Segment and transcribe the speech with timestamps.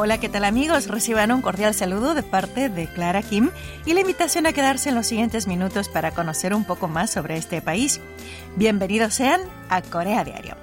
[0.00, 0.86] Hola, ¿qué tal amigos?
[0.86, 3.50] Reciban un cordial saludo de parte de Clara Kim
[3.84, 7.36] y la invitación a quedarse en los siguientes minutos para conocer un poco más sobre
[7.36, 8.00] este país.
[8.54, 10.56] Bienvenidos sean a Corea Diario.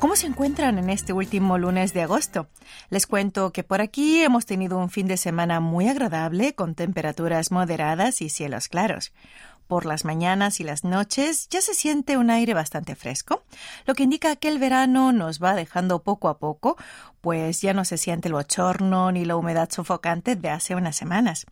[0.00, 2.48] ¿Cómo se encuentran en este último lunes de agosto?
[2.88, 7.52] Les cuento que por aquí hemos tenido un fin de semana muy agradable con temperaturas
[7.52, 9.12] moderadas y cielos claros
[9.70, 13.44] por las mañanas y las noches ya se siente un aire bastante fresco,
[13.86, 16.76] lo que indica que el verano nos va dejando poco a poco,
[17.20, 21.46] pues ya no se siente el bochorno ni la humedad sofocante de hace unas semanas.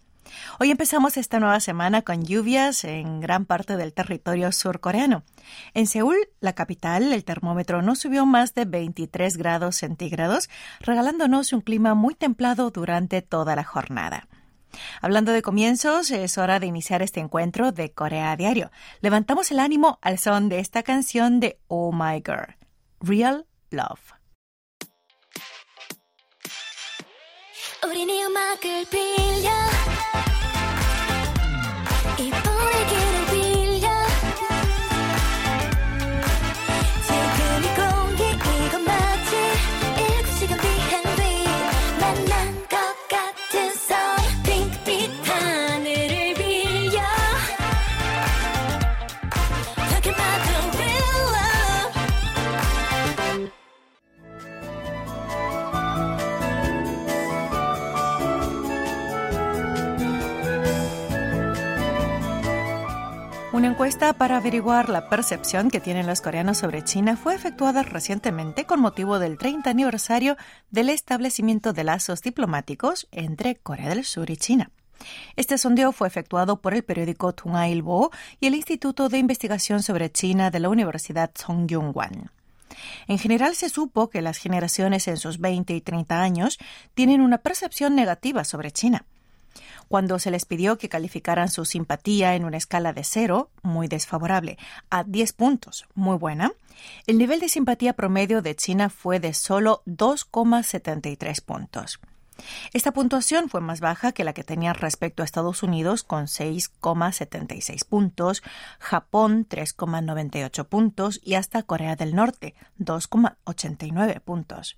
[0.58, 5.22] Hoy empezamos esta nueva semana con lluvias en gran parte del territorio surcoreano.
[5.74, 11.60] En Seúl, la capital, el termómetro no subió más de 23 grados centígrados, regalándonos un
[11.60, 14.27] clima muy templado durante toda la jornada.
[15.00, 18.70] Hablando de comienzos, es hora de iniciar este encuentro de Corea Diario.
[19.00, 22.56] Levantamos el ánimo al son de esta canción de Oh My Girl,
[23.00, 24.14] Real Love.
[64.18, 69.20] Para averiguar la percepción que tienen los coreanos sobre China fue efectuada recientemente con motivo
[69.20, 70.36] del 30 aniversario
[70.70, 74.70] del establecimiento de lazos diplomáticos entre Corea del Sur y China.
[75.36, 77.32] Este sondeo fue efectuado por el periódico
[77.68, 82.32] Ilbo y el Instituto de Investigación sobre China de la Universidad Songyungwan.
[83.06, 86.58] En general se supo que las generaciones en sus 20 y 30 años
[86.94, 89.06] tienen una percepción negativa sobre China.
[89.88, 94.58] Cuando se les pidió que calificaran su simpatía en una escala de cero, muy desfavorable,
[94.90, 96.52] a 10 puntos, muy buena,
[97.06, 102.00] el nivel de simpatía promedio de China fue de solo 2,73 puntos.
[102.72, 107.84] Esta puntuación fue más baja que la que tenía respecto a Estados Unidos con 6,76
[107.84, 108.42] puntos,
[108.78, 114.76] Japón 3,98 puntos y hasta Corea del Norte 2,89 puntos.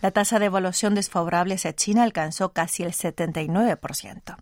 [0.00, 4.36] La tasa de evaluación desfavorable hacia China alcanzó casi el 79%.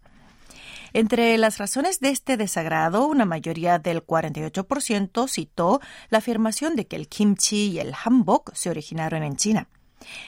[0.92, 6.96] Entre las razones de este desagrado, una mayoría del 48% citó la afirmación de que
[6.96, 9.68] el kimchi y el hanbok se originaron en China.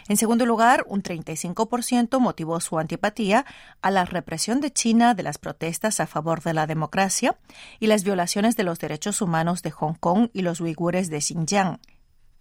[0.09, 3.47] En segundo lugar, un 35% motivó su antipatía
[3.81, 7.37] a la represión de China de las protestas a favor de la democracia
[7.81, 11.81] y las violaciones de los derechos humanos de Hong Kong y los uigures de Xinjiang,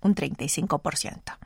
[0.01, 1.37] un 35%.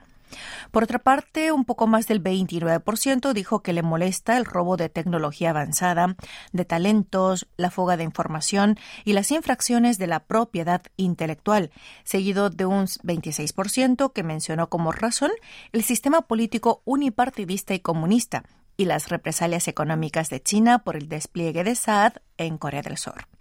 [0.72, 4.90] Por otra parte, un poco más del 29% dijo que le molesta el robo de
[4.90, 6.16] tecnología avanzada,
[6.51, 11.72] de talentos, la fuga de información y las infracciones de la propiedad intelectual,
[12.03, 15.31] seguido de un 26% que mencionó como razón
[15.72, 18.44] el sistema político unipartidista y comunista
[18.78, 23.34] y las represalias económicas de China por el despliegue de SAD en Corea del Sur.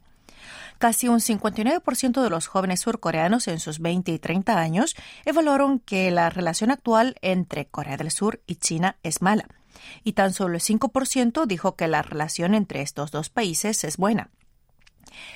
[0.78, 6.10] Casi un 59% de los jóvenes surcoreanos en sus 20 y 30 años evaluaron que
[6.10, 9.46] la relación actual entre Corea del Sur y China es mala.
[10.02, 14.30] Y tan solo el 5% dijo que la relación entre estos dos países es buena.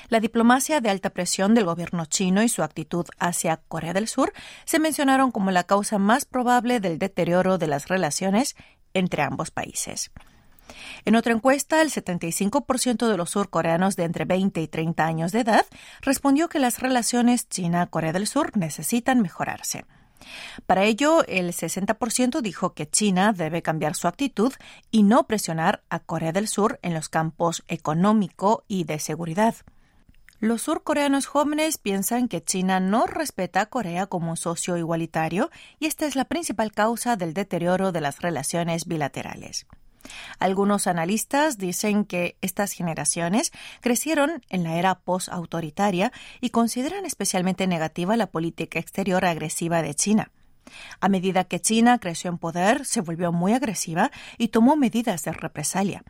[0.08, 4.32] La diplomacia de alta presión del gobierno chino y su actitud hacia Corea del Sur
[4.64, 8.56] se mencionaron como la causa más probable del deterioro de las relaciones
[8.94, 10.10] entre ambos países.
[11.04, 15.40] En otra encuesta, el 75% de los surcoreanos de entre 20 y 30 años de
[15.40, 15.66] edad
[16.00, 19.84] respondió que las relaciones China-Corea del Sur necesitan mejorarse.
[20.66, 24.52] Para ello, el 60% dijo que China debe cambiar su actitud
[24.90, 29.54] y no presionar a Corea del Sur en los campos económico y de seguridad.
[30.40, 35.50] Los surcoreanos jóvenes piensan que China no respeta a Corea como un socio igualitario
[35.80, 39.66] y esta es la principal causa del deterioro de las relaciones bilaterales.
[40.38, 48.16] Algunos analistas dicen que estas generaciones crecieron en la era post-autoritaria y consideran especialmente negativa
[48.16, 50.30] la política exterior agresiva de China.
[51.00, 55.32] A medida que China creció en poder, se volvió muy agresiva y tomó medidas de
[55.32, 56.04] represalia.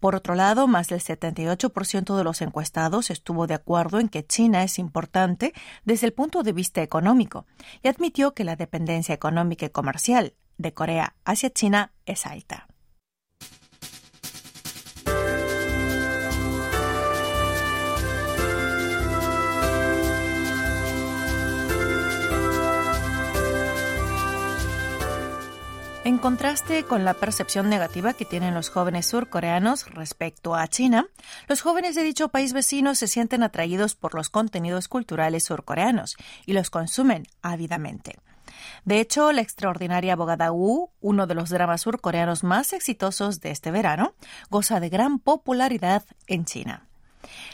[0.00, 4.62] Por otro lado, más del 78% de los encuestados estuvo de acuerdo en que China
[4.62, 5.52] es importante
[5.84, 7.46] desde el punto de vista económico
[7.82, 12.68] y admitió que la dependencia económica y comercial de Corea hacia China es alta.
[26.16, 31.08] En contraste con la percepción negativa que tienen los jóvenes surcoreanos respecto a China,
[31.46, 36.16] los jóvenes de dicho país vecino se sienten atraídos por los contenidos culturales surcoreanos
[36.46, 38.18] y los consumen ávidamente.
[38.86, 43.70] De hecho, la extraordinaria abogada Wu, uno de los dramas surcoreanos más exitosos de este
[43.70, 44.14] verano,
[44.48, 46.85] goza de gran popularidad en China.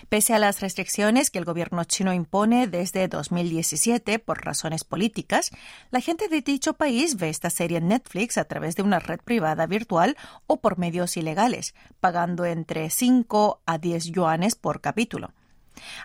[0.09, 5.51] Pese a las restricciones que el gobierno chino impone desde 2017 por razones políticas,
[5.91, 9.21] la gente de dicho país ve esta serie en Netflix a través de una red
[9.21, 10.17] privada virtual
[10.47, 15.33] o por medios ilegales, pagando entre 5 a 10 yuanes por capítulo.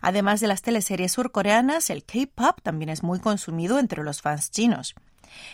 [0.02, 4.96] Además de las teleseries surcoreanas, el K-pop también es muy consumido entre los fans chinos.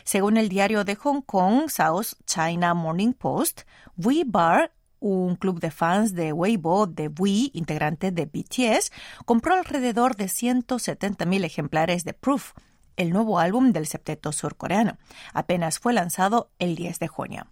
[0.03, 3.61] Según el diario de Hong Kong, South China Morning Post,
[3.95, 4.71] Bar
[5.03, 8.89] un club de fans de Weibo de Wii, integrante de BTS,
[9.25, 12.53] compró alrededor de 170.000 ejemplares de Proof,
[12.95, 14.97] el nuevo álbum del septeto surcoreano.
[15.33, 17.47] Apenas fue lanzado el 10 de junio.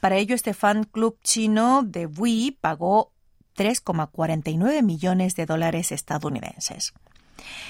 [0.00, 3.12] Para ello, este fan club chino de Wii pagó
[3.56, 6.92] 3,49 millones de dólares estadounidenses.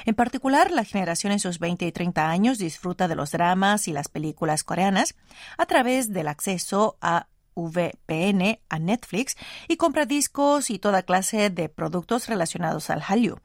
[0.07, 3.93] En particular, la generación en sus 20 y 30 años disfruta de los dramas y
[3.93, 5.15] las películas coreanas
[5.57, 9.37] a través del acceso a VPN a Netflix
[9.69, 13.39] y compra discos y toda clase de productos relacionados al Hallyu.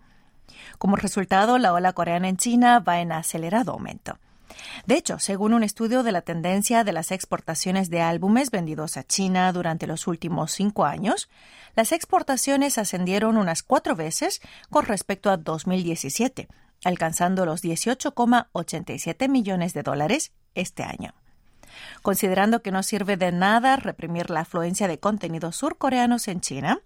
[0.78, 4.18] Como resultado, la ola coreana en China va en acelerado aumento.
[4.86, 9.04] De hecho, según un estudio de la tendencia de las exportaciones de álbumes vendidos a
[9.04, 11.30] China durante los últimos cinco años,
[11.76, 16.48] las exportaciones ascendieron unas cuatro veces con respecto a 2017,
[16.84, 21.14] alcanzando los 18,87 millones de dólares este año.
[22.02, 26.80] Considerando que no sirve de nada reprimir la afluencia de contenidos surcoreanos en China,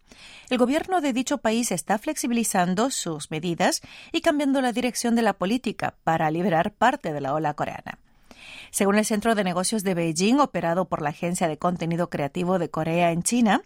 [0.49, 3.81] el gobierno de dicho país está flexibilizando sus medidas
[4.11, 7.97] y cambiando la dirección de la política para liberar parte de la ola coreana.
[8.71, 12.69] Según el Centro de Negocios de Beijing, operado por la Agencia de Contenido Creativo de
[12.69, 13.61] Corea en China,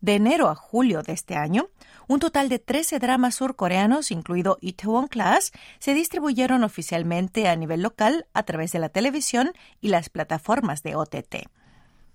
[0.00, 1.68] de enero a julio de este año,
[2.08, 8.26] un total de 13 dramas surcoreanos, incluido Itaewon Class, se distribuyeron oficialmente a nivel local
[8.32, 11.48] a través de la televisión y las plataformas de OTT.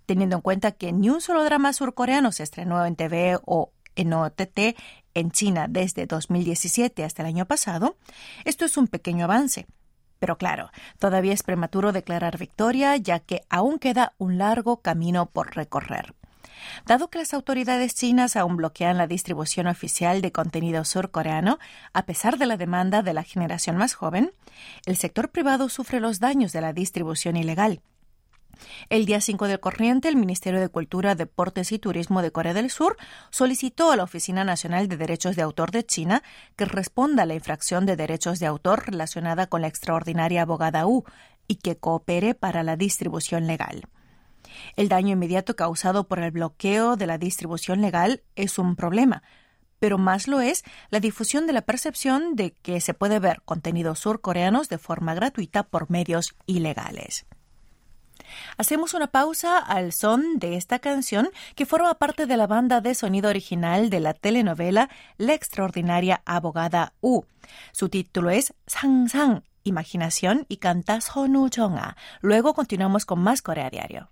[0.05, 4.13] Teniendo en cuenta que ni un solo drama surcoreano se estrenó en TV o en
[4.13, 4.77] OTT
[5.13, 7.97] en China desde 2017 hasta el año pasado,
[8.45, 9.67] esto es un pequeño avance.
[10.19, 15.55] Pero claro, todavía es prematuro declarar victoria, ya que aún queda un largo camino por
[15.55, 16.13] recorrer.
[16.85, 21.59] Dado que las autoridades chinas aún bloquean la distribución oficial de contenido surcoreano,
[21.93, 24.31] a pesar de la demanda de la generación más joven,
[24.85, 27.81] el sector privado sufre los daños de la distribución ilegal.
[28.89, 32.69] El día 5 del corriente, el Ministerio de Cultura, Deportes y Turismo de Corea del
[32.69, 32.97] Sur
[33.29, 36.23] solicitó a la Oficina Nacional de Derechos de Autor de China
[36.55, 41.05] que responda a la infracción de derechos de autor relacionada con la extraordinaria abogada U
[41.47, 43.87] y que coopere para la distribución legal.
[44.75, 49.23] El daño inmediato causado por el bloqueo de la distribución legal es un problema,
[49.79, 53.99] pero más lo es la difusión de la percepción de que se puede ver contenidos
[53.99, 57.25] surcoreanos de forma gratuita por medios ilegales.
[58.57, 62.95] Hacemos una pausa al son de esta canción que forma parte de la banda de
[62.95, 67.23] sonido original de la telenovela La extraordinaria abogada U.
[67.71, 71.95] Su título es Sang Sang, Imaginación y canta Sonu Jonga.
[72.21, 74.09] Luego continuamos con más Corea Diario.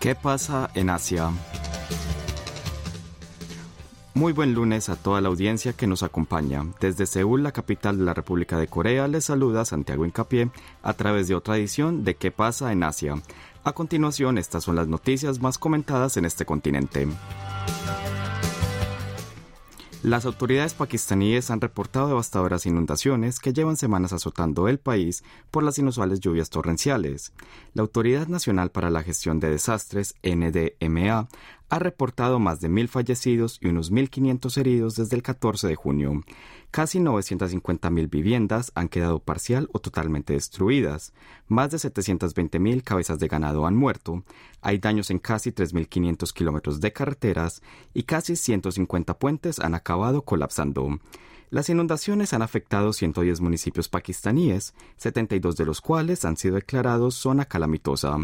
[0.00, 1.30] ¿Qué pasa en Asia?
[4.14, 6.64] Muy buen lunes a toda la audiencia que nos acompaña.
[6.80, 10.48] Desde Seúl, la capital de la República de Corea, les saluda Santiago Incapié
[10.82, 13.16] a través de otra edición de ¿Qué pasa en Asia?
[13.62, 17.06] A continuación, estas son las noticias más comentadas en este continente.
[20.02, 25.78] Las autoridades pakistaníes han reportado devastadoras inundaciones que llevan semanas azotando el país por las
[25.78, 27.34] inusuales lluvias torrenciales.
[27.74, 31.28] La Autoridad Nacional para la Gestión de Desastres, NDMA,
[31.70, 36.20] ha reportado más de mil fallecidos y unos 1.500 heridos desde el 14 de junio.
[36.70, 41.12] Casi 950.000 viviendas han quedado parcial o totalmente destruidas.
[41.48, 44.24] Más de 720.000 cabezas de ganado han muerto.
[44.60, 47.62] Hay daños en casi 3.500 kilómetros de carreteras
[47.94, 50.98] y casi 150 puentes han acabado colapsando.
[51.50, 57.44] Las inundaciones han afectado 110 municipios pakistaníes, 72 de los cuales han sido declarados zona
[57.44, 58.16] calamitosa.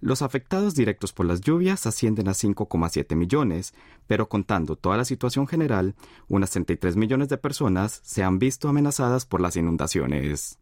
[0.00, 3.74] Los afectados directos por las lluvias ascienden a 5,7 millones,
[4.06, 5.96] pero contando toda la situación general,
[6.28, 10.58] unas 33 millones de personas se han visto amenazadas por las inundaciones.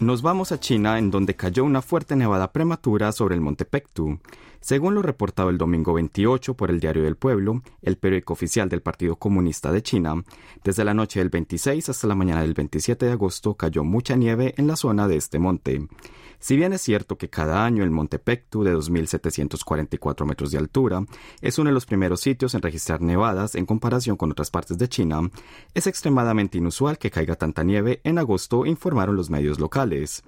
[0.00, 4.18] Nos vamos a China, en donde cayó una fuerte nevada prematura sobre el monte Pektu.
[4.60, 8.82] Según lo reportado el domingo 28 por el Diario del Pueblo, el periódico oficial del
[8.82, 10.22] Partido Comunista de China,
[10.62, 14.54] desde la noche del 26 hasta la mañana del 27 de agosto cayó mucha nieve
[14.58, 15.88] en la zona de este monte.
[16.42, 21.04] Si bien es cierto que cada año el Monte Pektu, de 2.744 metros de altura,
[21.42, 24.88] es uno de los primeros sitios en registrar nevadas en comparación con otras partes de
[24.88, 25.20] China,
[25.74, 30.22] es extremadamente inusual que caiga tanta nieve en agosto, informaron los medios locales.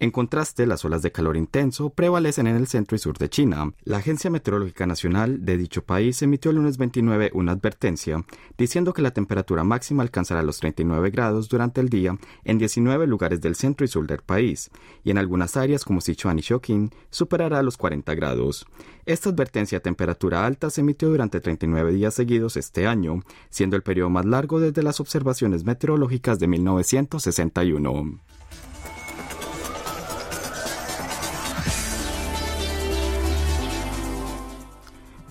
[0.00, 3.72] En contraste, las olas de calor intenso prevalecen en el centro y sur de China.
[3.82, 8.24] La Agencia Meteorológica Nacional de dicho país emitió el lunes 29 una advertencia
[8.56, 13.40] diciendo que la temperatura máxima alcanzará los 39 grados durante el día en 19 lugares
[13.40, 14.70] del centro y sur del país,
[15.02, 18.66] y en algunas áreas como Sichuan y Shokin superará los 40 grados.
[19.04, 23.82] Esta advertencia a temperatura alta se emitió durante 39 días seguidos este año, siendo el
[23.82, 28.20] periodo más largo desde las observaciones meteorológicas de 1961.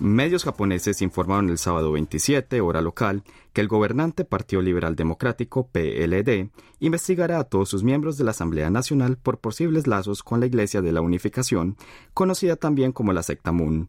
[0.00, 6.50] Medios japoneses informaron el sábado 27, hora local, que el gobernante Partido Liberal Democrático, PLD,
[6.78, 10.82] investigará a todos sus miembros de la Asamblea Nacional por posibles lazos con la Iglesia
[10.82, 11.76] de la Unificación,
[12.14, 13.88] conocida también como la secta Moon.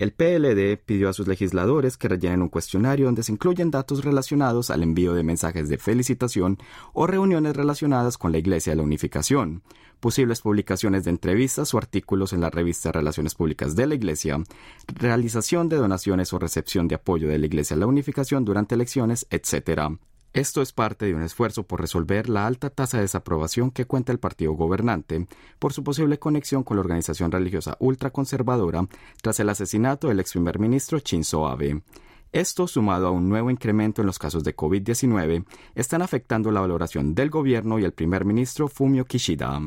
[0.00, 4.70] El PLD pidió a sus legisladores que rellenen un cuestionario donde se incluyen datos relacionados
[4.70, 6.56] al envío de mensajes de felicitación
[6.94, 9.62] o reuniones relacionadas con la Iglesia de la Unificación,
[10.00, 14.42] posibles publicaciones de entrevistas o artículos en la revista Relaciones Públicas de la Iglesia,
[14.86, 19.26] realización de donaciones o recepción de apoyo de la Iglesia a la Unificación durante elecciones,
[19.28, 19.98] etc.
[20.32, 24.12] Esto es parte de un esfuerzo por resolver la alta tasa de desaprobación que cuenta
[24.12, 25.26] el partido gobernante
[25.58, 28.86] por su posible conexión con la organización religiosa ultraconservadora
[29.22, 31.82] tras el asesinato del ex primer ministro Shinzo Abe.
[32.30, 35.44] Esto, sumado a un nuevo incremento en los casos de COVID-19,
[35.74, 39.60] están afectando la valoración del gobierno y el primer ministro Fumio Kishida.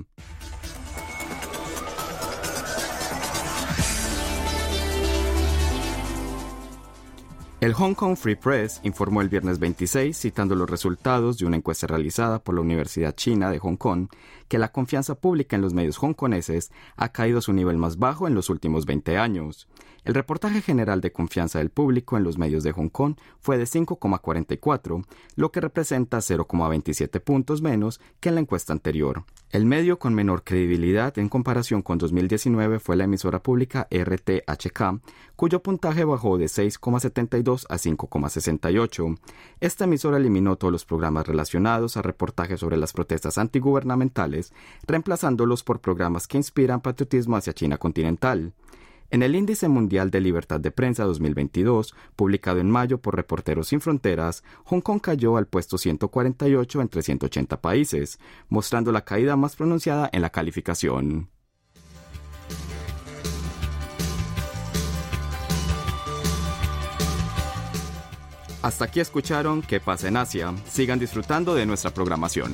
[7.63, 11.87] El Hong Kong Free Press informó el viernes 26, citando los resultados de una encuesta
[11.87, 14.09] realizada por la Universidad China de Hong Kong,
[14.49, 18.27] que la confianza pública en los medios hongkoneses ha caído a su nivel más bajo
[18.27, 19.69] en los últimos 20 años.
[20.03, 23.63] El reportaje general de confianza del público en los medios de Hong Kong fue de
[23.63, 25.05] 5,44,
[25.35, 29.23] lo que representa 0,27 puntos menos que en la encuesta anterior.
[29.49, 34.99] El medio con menor credibilidad en comparación con 2019 fue la emisora pública RTHK,
[35.35, 39.19] cuyo puntaje bajó de 6,72 a 5,68.
[39.61, 44.53] Esta emisora eliminó todos los programas relacionados a reportajes sobre las protestas antigubernamentales,
[44.87, 48.53] reemplazándolos por programas que inspiran patriotismo hacia China continental.
[49.13, 53.79] En el Índice Mundial de Libertad de Prensa 2022, publicado en mayo por Reporteros Sin
[53.79, 58.17] Fronteras, Hong Kong cayó al puesto 148 entre 180 países,
[58.49, 61.29] mostrando la caída más pronunciada en la calificación.
[68.63, 70.55] Hasta aquí escucharon ¿Qué pasa en Asia?
[70.67, 72.51] Sigan disfrutando de nuestra programación.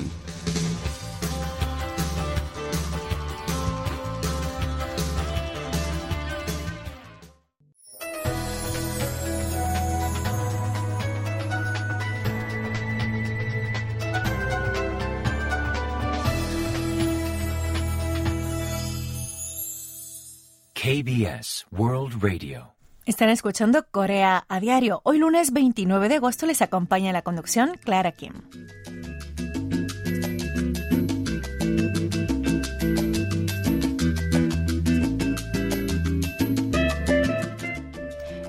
[22.20, 22.74] Radio.
[23.06, 25.00] Están escuchando Corea a diario.
[25.04, 28.34] Hoy lunes 29 de agosto les acompaña en la conducción Clara Kim.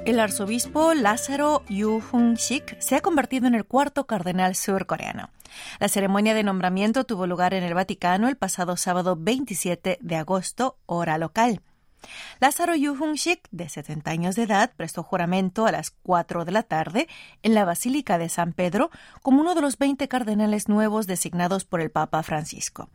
[0.04, 5.30] El arzobispo Lázaro Yu Hung-sik se ha convertido en el cuarto cardenal surcoreano.
[5.80, 10.75] La ceremonia de nombramiento tuvo lugar en el Vaticano el pasado sábado 27 de agosto,
[10.88, 11.62] hora local.
[12.39, 17.08] Lázaro Yuhung-sik, de 70 años de edad, prestó juramento a las 4 de la tarde
[17.43, 18.89] en la Basílica de San Pedro
[19.22, 22.89] como uno de los 20 cardenales nuevos designados por el Papa Francisco.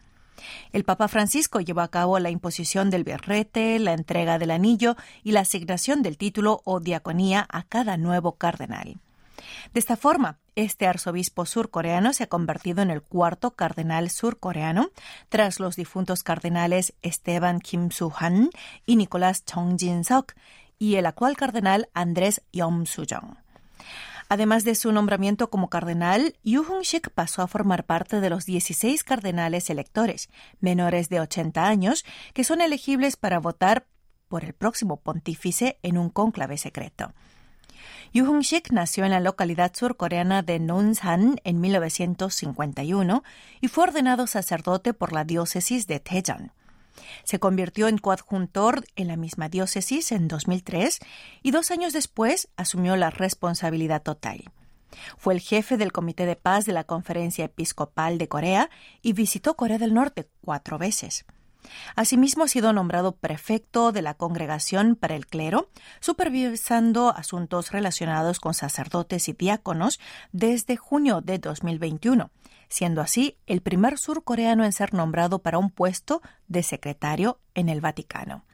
[0.73, 5.33] El Papa Francisco llevó a cabo la imposición del birrete, la entrega del anillo y
[5.33, 8.99] la asignación del título o diaconía a cada nuevo cardenal.
[9.73, 14.91] De esta forma, este arzobispo surcoreano se ha convertido en el cuarto cardenal surcoreano
[15.29, 18.51] tras los difuntos cardenales Esteban Kim Soo-han
[18.87, 20.33] y Nicolás Chong Jin-sok
[20.79, 23.37] y el actual cardenal Andrés Yom Soo-jong.
[24.29, 29.05] Además de su nombramiento como cardenal, Yu Hung-sik pasó a formar parte de los 16
[29.05, 33.87] cardenales electores, menores de 80 años, que son elegibles para votar
[34.27, 37.13] por el próximo pontífice en un cónclave secreto.
[38.13, 43.23] Yu Hung-sik nació en la localidad surcoreana de Nonsan en 1951
[43.61, 46.53] y fue ordenado sacerdote por la diócesis de Daejeon.
[47.25, 51.01] Se convirtió en coadjuntor en la misma diócesis en 2003
[51.43, 54.45] y dos años después asumió la responsabilidad total.
[55.19, 58.71] Fue el jefe del Comité de Paz de la Conferencia Episcopal de Corea
[59.03, 61.27] y visitó Corea del Norte cuatro veces.
[61.95, 65.71] Asimismo, ha sido nombrado prefecto de la Congregación para el Clero,
[66.01, 70.01] supervisando asuntos relacionados con sacerdotes y diáconos
[70.33, 72.31] desde junio de 2021
[72.69, 77.81] siendo así el primer surcoreano en ser nombrado para un puesto de secretario en el
[77.81, 78.45] Vaticano.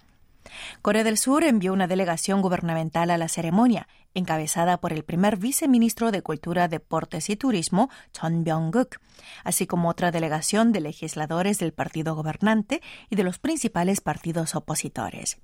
[0.83, 6.11] Corea del Sur envió una delegación gubernamental a la ceremonia, encabezada por el primer viceministro
[6.11, 8.99] de Cultura, Deportes y Turismo, Chon Byung-guk,
[9.45, 15.39] así como otra delegación de legisladores del partido gobernante y de los principales partidos opositores.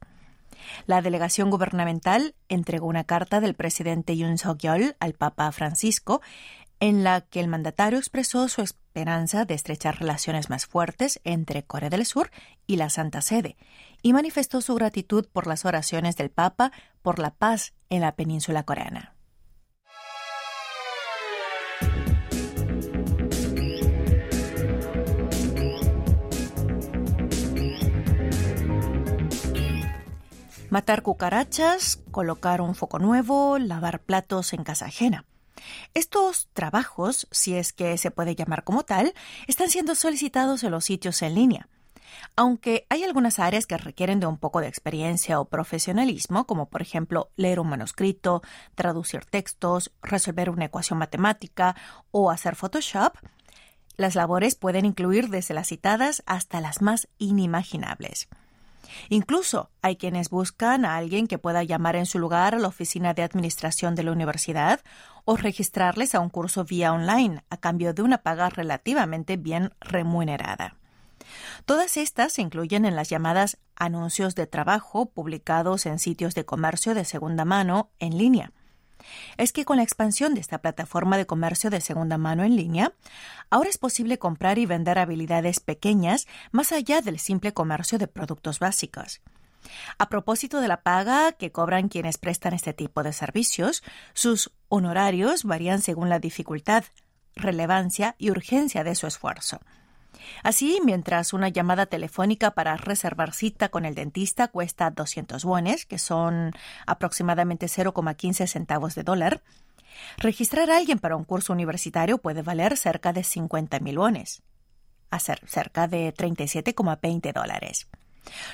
[0.87, 6.21] La delegación gubernamental entregó una carta del presidente Yoon Suk-yeol al Papa Francisco
[6.81, 11.91] en la que el mandatario expresó su esperanza de estrechar relaciones más fuertes entre Corea
[11.91, 12.31] del Sur
[12.67, 13.57] y la Santa Sede
[14.03, 18.63] y manifestó su gratitud por las oraciones del Papa por la paz en la península
[18.63, 19.15] coreana.
[30.71, 35.25] Matar cucarachas, colocar un foco nuevo, lavar platos en casa ajena.
[35.95, 39.15] Estos trabajos, si es que se puede llamar como tal,
[39.47, 41.69] están siendo solicitados en los sitios en línea.
[42.37, 46.83] Aunque hay algunas áreas que requieren de un poco de experiencia o profesionalismo, como por
[46.83, 48.43] ejemplo leer un manuscrito,
[48.75, 51.77] traducir textos, resolver una ecuación matemática
[52.11, 53.17] o hacer Photoshop,
[53.97, 58.29] las labores pueden incluir desde las citadas hasta las más inimaginables.
[59.09, 63.15] Incluso hay quienes buscan a alguien que pueda llamar en su lugar a la oficina
[63.15, 64.81] de administración de la universidad
[65.25, 70.77] o registrarles a un curso vía online a cambio de una paga relativamente bien remunerada.
[71.67, 76.95] Todas estas se incluyen en las llamadas anuncios de trabajo publicados en sitios de comercio
[76.95, 78.53] de segunda mano en línea
[79.37, 82.93] es que con la expansión de esta plataforma de comercio de segunda mano en línea,
[83.51, 88.59] ahora es posible comprar y vender habilidades pequeñas más allá del simple comercio de productos
[88.59, 89.21] básicos.
[89.99, 93.83] A propósito de la paga que cobran quienes prestan este tipo de servicios,
[94.15, 96.85] sus honorarios varían según la dificultad,
[97.35, 99.61] relevancia y urgencia de su esfuerzo.
[100.43, 105.99] Así, mientras una llamada telefónica para reservar cita con el dentista cuesta 200 wones, que
[105.99, 106.53] son
[106.87, 109.43] aproximadamente 0,15 centavos de dólar,
[110.19, 114.43] registrar a alguien para un curso universitario puede valer cerca de 50.000 wones,
[115.11, 117.89] a ser cerca de 37,20 dólares.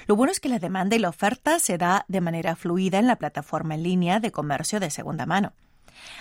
[0.06, 3.06] Lo bueno es que la demanda y la oferta se da de manera fluida en
[3.06, 5.52] la plataforma en línea de comercio de segunda mano.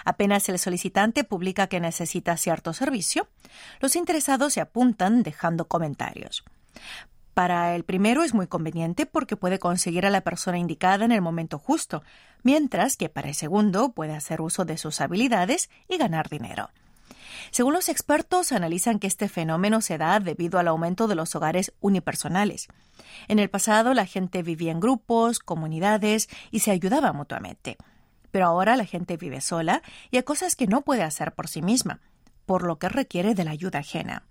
[0.05, 3.27] Apenas el solicitante publica que necesita cierto servicio,
[3.79, 6.43] los interesados se apuntan dejando comentarios.
[7.33, 11.21] Para el primero es muy conveniente porque puede conseguir a la persona indicada en el
[11.21, 12.03] momento justo,
[12.43, 16.69] mientras que para el segundo puede hacer uso de sus habilidades y ganar dinero.
[17.49, 21.73] Según los expertos, analizan que este fenómeno se da debido al aumento de los hogares
[21.81, 22.67] unipersonales.
[23.27, 27.77] En el pasado la gente vivía en grupos, comunidades y se ayudaba mutuamente
[28.34, 31.62] pero ahora la gente vive sola y hay cosas que no puede hacer por sí
[31.62, 32.00] misma,
[32.48, 34.24] por lo que requiere de la ayuda ajena.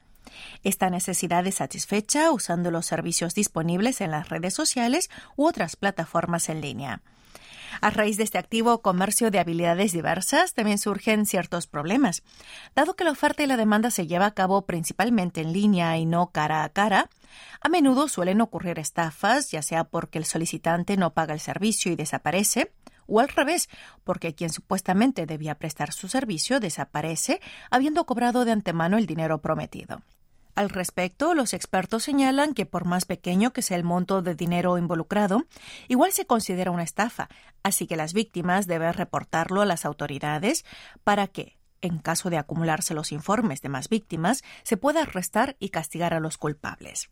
[0.65, 6.49] Esta necesidad es satisfecha usando los servicios disponibles en las redes sociales u otras plataformas
[6.49, 7.01] en línea.
[7.81, 12.25] A raíz de este activo comercio de habilidades diversas, también surgen ciertos problemas.
[12.75, 16.07] Dado que la oferta y la demanda se lleva a cabo principalmente en línea y
[16.07, 17.09] no cara a cara,
[17.61, 21.97] a menudo suelen ocurrir estafas, ya sea porque el solicitante no paga el servicio y
[21.97, 22.73] desaparece,
[23.13, 23.69] o al revés,
[24.05, 30.03] porque quien supuestamente debía prestar su servicio desaparece habiendo cobrado de antemano el dinero prometido.
[30.55, 34.77] Al respecto, los expertos señalan que por más pequeño que sea el monto de dinero
[34.77, 35.45] involucrado,
[35.89, 37.29] igual se considera una estafa,
[37.63, 40.67] así que las víctimas deben reportarlo a las autoridades
[41.05, 45.71] para que, en caso de acumularse los informes de más víctimas, se pueda arrestar y
[45.71, 47.09] castigar a los culpables.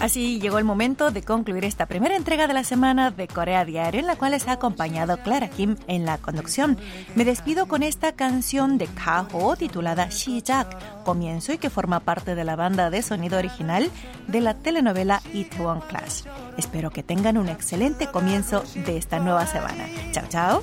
[0.00, 4.00] Así llegó el momento de concluir esta primera entrega de la semana de Corea Diario,
[4.00, 6.78] en la cual les ha acompañado Clara Kim en la conducción.
[7.16, 12.44] Me despido con esta canción de Kaho titulada Shijak, comienzo y que forma parte de
[12.44, 13.90] la banda de sonido original
[14.28, 16.24] de la telenovela Itaewon Class.
[16.56, 19.84] Espero que tengan un excelente comienzo de esta nueva semana.
[20.12, 20.62] Chao, chao.